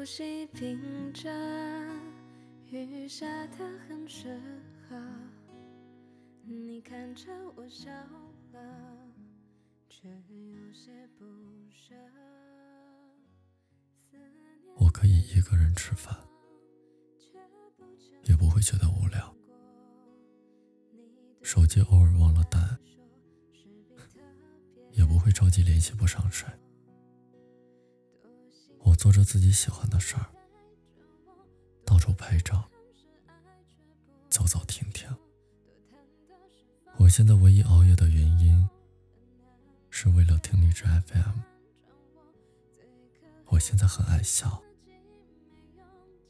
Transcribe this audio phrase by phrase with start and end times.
[0.00, 1.30] 呼吸屏着，
[2.70, 3.56] 雨下的
[3.86, 4.40] 很适
[4.88, 4.98] 合。
[6.42, 7.90] 你看着我笑
[8.50, 8.58] 了，
[9.90, 11.26] 却有些不
[11.70, 11.94] 舍。
[14.76, 16.16] 我可以一个人吃饭，
[18.24, 19.36] 也不会觉得无聊。
[21.42, 22.58] 手机偶尔忘了带，
[24.92, 26.48] 也不会着急联系不上谁。
[29.00, 30.26] 做着自己喜欢的事儿，
[31.86, 32.68] 到处拍照，
[34.28, 35.08] 走走停停。
[36.98, 38.68] 我现在唯一熬夜的原因，
[39.88, 41.38] 是为了听励志 FM。
[43.46, 44.62] 我现在很爱笑，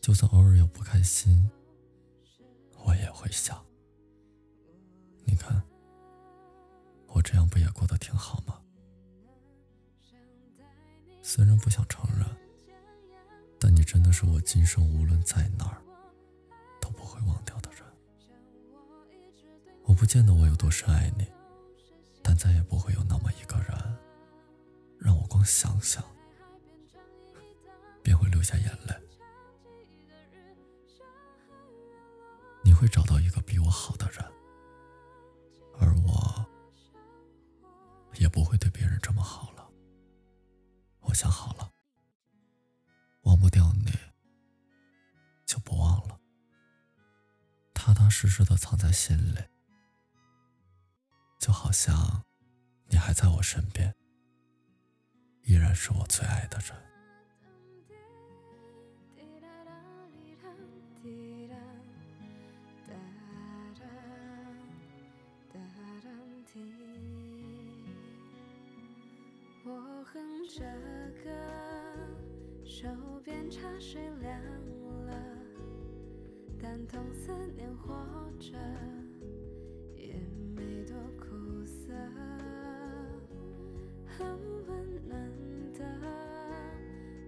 [0.00, 1.50] 就算偶尔有不开心，
[2.84, 3.66] 我也会笑。
[5.24, 5.60] 你看，
[7.08, 8.62] 我这样不也过得挺好吗？
[11.20, 12.24] 虽然不想承认，
[13.60, 15.82] 但你真的是我今生无论在哪儿
[16.80, 17.82] 都不会忘掉的人。
[19.84, 21.26] 我不见得我有多深爱你，
[22.22, 23.98] 但再也不会有那么一个人，
[24.98, 26.02] 让我光想想
[28.02, 28.94] 便会流下眼泪。
[32.64, 34.24] 你会找到一个比我好的人，
[35.78, 36.46] 而我
[38.14, 39.68] 也不会对别人这么好了。
[41.00, 41.69] 我想好了，
[47.92, 49.40] 踏踏实实的藏在心里，
[51.40, 52.22] 就好像
[52.86, 53.92] 你还在我身边，
[55.42, 56.68] 依然是我最爱的人。
[70.52, 70.64] 这
[71.22, 71.30] 个
[72.64, 72.88] 手
[73.24, 74.32] 边茶水凉
[75.06, 75.39] 了，
[76.62, 77.94] 但同思念活
[78.38, 78.52] 着
[79.96, 80.14] 也
[80.54, 81.92] 没多苦涩，
[84.06, 84.26] 很
[84.66, 85.18] 温暖
[85.72, 85.80] 的。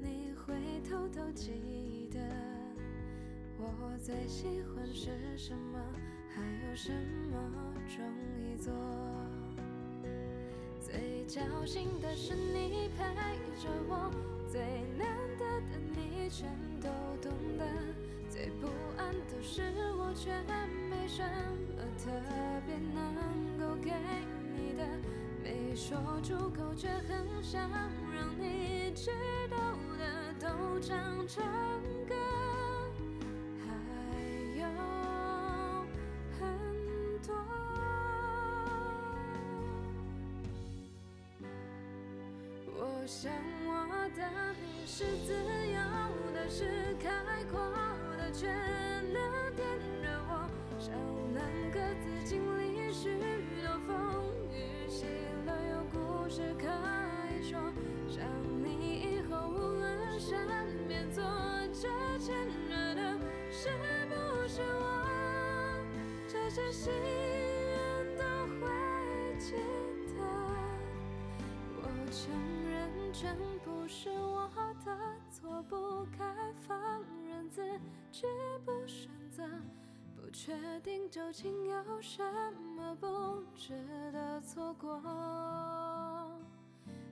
[0.00, 2.20] 你会偷偷记得
[3.58, 5.78] 我最喜欢是什么，
[6.28, 6.92] 还有什
[7.30, 8.06] 么容
[8.38, 8.72] 易做。
[10.80, 13.02] 最侥幸的是你陪
[13.58, 14.10] 着我，
[14.46, 14.60] 最
[14.98, 16.46] 难得的你全
[20.06, 20.30] 我却
[20.90, 21.22] 没什
[21.76, 22.10] 么特
[22.66, 23.90] 别能够给
[24.54, 24.86] 你的，
[25.42, 29.10] 没说出口却很想让你知
[29.50, 29.56] 道
[29.98, 31.42] 的都唱成
[32.06, 32.14] 歌。
[33.58, 33.66] 还
[34.60, 34.62] 有
[36.38, 36.40] 很
[37.26, 37.34] 多
[42.76, 43.32] 我想
[43.66, 43.68] 我
[44.16, 44.20] 的
[44.62, 45.32] 你是自
[45.72, 45.78] 由
[46.32, 47.10] 的，是开
[47.50, 47.58] 阔
[48.16, 48.83] 的，却。
[50.84, 50.90] 少
[51.32, 53.16] 男各自经历许
[53.62, 54.22] 多风
[54.52, 55.06] 雨，喜
[55.46, 56.66] 乐有故事可
[57.30, 57.58] 以说。
[58.06, 58.22] 想
[58.62, 60.36] 你以后无论身
[60.86, 61.24] 边坐
[61.72, 62.36] 着牵
[62.68, 63.18] 着的，
[63.50, 63.70] 是
[64.10, 65.80] 不是我？
[66.28, 68.22] 这些心愿都
[68.60, 68.68] 会
[69.38, 69.54] 记
[70.18, 70.20] 得。
[71.80, 72.28] 我承。
[73.10, 73.34] 全
[73.64, 74.50] 不是我
[74.84, 74.92] 的
[75.30, 77.62] 错，不该放任自
[78.10, 78.26] 己
[78.64, 79.44] 不选择，
[80.24, 82.22] 不确定究竟有什
[82.74, 83.74] 么不值
[84.10, 84.98] 得错过，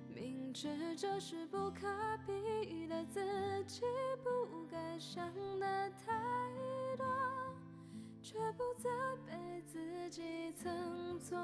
[0.08, 1.86] 明知这是不可
[2.26, 3.20] 比的自
[3.66, 3.82] 己，
[4.24, 5.30] 不该想
[5.60, 6.10] 的太
[6.96, 7.04] 多，
[8.22, 8.88] 却不责
[9.26, 11.38] 备自己曾做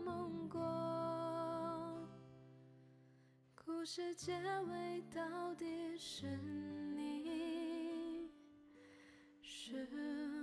[0.00, 0.58] 梦过。
[3.62, 4.32] 故事结
[4.70, 6.26] 尾到底是
[6.96, 8.30] 你，
[9.42, 10.39] 是？